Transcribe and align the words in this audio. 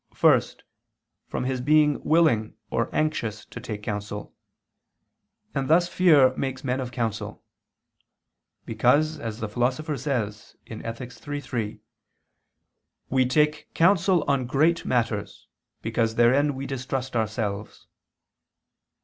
First, 0.15 0.63
from 1.27 1.43
his 1.43 1.61
being 1.61 2.03
willing 2.03 2.55
or 2.71 2.89
anxious 2.91 3.45
to 3.45 3.59
take 3.59 3.83
counsel. 3.83 4.33
And 5.53 5.67
thus 5.67 5.87
fear 5.87 6.35
makes 6.35 6.63
men 6.63 6.79
of 6.79 6.91
counsel. 6.91 7.43
Because, 8.65 9.19
as 9.19 9.41
the 9.41 9.47
Philosopher 9.47 9.97
says 9.97 10.55
(Ethic. 10.65 11.11
iii, 11.27 11.39
3), 11.41 11.81
"we 13.11 13.27
take 13.27 13.67
counsel 13.75 14.23
on 14.27 14.47
great 14.47 14.85
matters, 14.87 15.45
because 15.83 16.15
therein 16.15 16.55
we 16.55 16.65
distrust 16.65 17.15
ourselves." 17.15 17.85